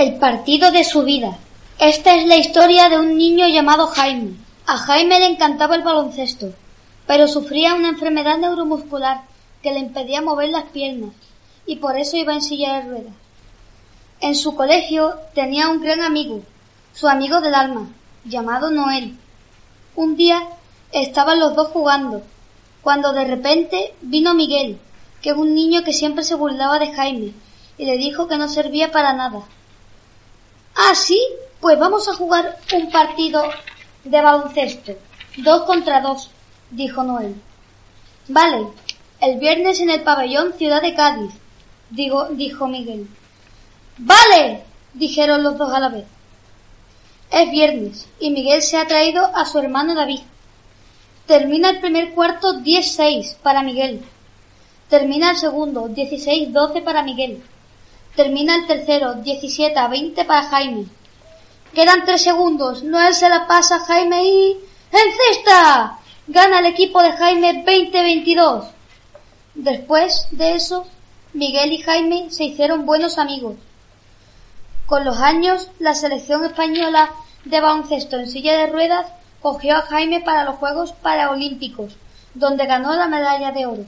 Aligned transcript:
El 0.00 0.14
partido 0.14 0.70
de 0.70 0.82
su 0.82 1.02
vida. 1.02 1.36
Esta 1.78 2.14
es 2.14 2.26
la 2.26 2.36
historia 2.36 2.88
de 2.88 2.98
un 2.98 3.18
niño 3.18 3.46
llamado 3.48 3.86
Jaime. 3.88 4.32
A 4.66 4.78
Jaime 4.78 5.18
le 5.18 5.26
encantaba 5.26 5.76
el 5.76 5.82
baloncesto, 5.82 6.54
pero 7.06 7.28
sufría 7.28 7.74
una 7.74 7.90
enfermedad 7.90 8.38
neuromuscular 8.38 9.24
que 9.62 9.74
le 9.74 9.78
impedía 9.78 10.22
mover 10.22 10.48
las 10.48 10.70
piernas 10.70 11.10
y 11.66 11.76
por 11.76 11.98
eso 11.98 12.16
iba 12.16 12.32
en 12.32 12.40
silla 12.40 12.76
de 12.76 12.88
ruedas. 12.88 13.12
En 14.22 14.36
su 14.36 14.56
colegio 14.56 15.16
tenía 15.34 15.68
un 15.68 15.82
gran 15.82 16.00
amigo, 16.00 16.40
su 16.94 17.06
amigo 17.06 17.42
del 17.42 17.54
alma, 17.54 17.90
llamado 18.24 18.70
Noel. 18.70 19.18
Un 19.96 20.16
día 20.16 20.44
estaban 20.92 21.38
los 21.38 21.54
dos 21.54 21.68
jugando, 21.68 22.22
cuando 22.80 23.12
de 23.12 23.26
repente 23.26 23.92
vino 24.00 24.32
Miguel, 24.32 24.78
que 25.20 25.28
es 25.28 25.36
un 25.36 25.54
niño 25.54 25.84
que 25.84 25.92
siempre 25.92 26.24
se 26.24 26.36
burlaba 26.36 26.78
de 26.78 26.90
Jaime, 26.90 27.34
y 27.76 27.84
le 27.84 27.98
dijo 27.98 28.28
que 28.28 28.38
no 28.38 28.48
servía 28.48 28.90
para 28.92 29.12
nada. 29.12 29.42
Ah, 30.82 30.94
sí, 30.94 31.20
pues 31.60 31.78
vamos 31.78 32.08
a 32.08 32.14
jugar 32.14 32.56
un 32.72 32.90
partido 32.90 33.42
de 34.02 34.22
baloncesto. 34.22 34.92
Dos 35.36 35.64
contra 35.64 36.00
dos, 36.00 36.30
dijo 36.70 37.02
Noel. 37.02 37.34
Vale, 38.28 38.66
el 39.20 39.38
viernes 39.38 39.78
en 39.80 39.90
el 39.90 40.02
pabellón 40.02 40.54
Ciudad 40.54 40.80
de 40.80 40.94
Cádiz, 40.94 41.34
digo, 41.90 42.28
dijo 42.30 42.66
Miguel. 42.66 43.06
Vale, 43.98 44.64
dijeron 44.94 45.42
los 45.42 45.58
dos 45.58 45.70
a 45.70 45.80
la 45.80 45.90
vez. 45.90 46.06
Es 47.30 47.50
viernes 47.50 48.08
y 48.18 48.30
Miguel 48.30 48.62
se 48.62 48.78
ha 48.78 48.86
traído 48.86 49.26
a 49.36 49.44
su 49.44 49.58
hermano 49.58 49.94
David. 49.94 50.22
Termina 51.26 51.68
el 51.68 51.80
primer 51.80 52.14
cuarto 52.14 52.54
10-6 52.54 53.36
para 53.42 53.62
Miguel. 53.62 54.00
Termina 54.88 55.32
el 55.32 55.36
segundo 55.36 55.90
16-12 55.90 56.82
para 56.82 57.02
Miguel. 57.02 57.42
Termina 58.16 58.56
el 58.56 58.66
tercero 58.66 59.14
17 59.14 59.78
a 59.78 59.88
20 59.88 60.24
para 60.24 60.42
Jaime. 60.44 60.86
Quedan 61.74 62.04
tres 62.04 62.22
segundos. 62.22 62.82
Noel 62.82 63.14
se 63.14 63.28
la 63.28 63.46
pasa 63.46 63.76
a 63.76 63.80
Jaime 63.80 64.24
y... 64.24 64.58
¡En 64.92 65.12
cesta! 65.12 65.98
Gana 66.26 66.58
el 66.58 66.66
equipo 66.66 67.02
de 67.02 67.12
Jaime 67.12 67.64
20-22. 67.64 68.64
Después 69.54 70.26
de 70.32 70.54
eso, 70.54 70.86
Miguel 71.32 71.72
y 71.72 71.78
Jaime 71.78 72.30
se 72.30 72.44
hicieron 72.44 72.86
buenos 72.86 73.18
amigos. 73.18 73.56
Con 74.86 75.04
los 75.04 75.18
años, 75.18 75.70
la 75.78 75.94
selección 75.94 76.44
española 76.44 77.10
de 77.44 77.60
baloncesto 77.60 78.16
en 78.16 78.28
silla 78.28 78.58
de 78.58 78.66
ruedas 78.66 79.06
cogió 79.40 79.76
a 79.76 79.82
Jaime 79.82 80.20
para 80.20 80.44
los 80.44 80.56
Juegos 80.56 80.92
Paralímpicos, 80.92 81.96
donde 82.34 82.66
ganó 82.66 82.94
la 82.94 83.06
medalla 83.06 83.52
de 83.52 83.66
oro. 83.66 83.84